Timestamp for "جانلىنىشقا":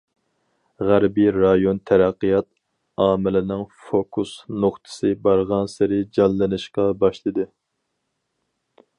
6.19-6.87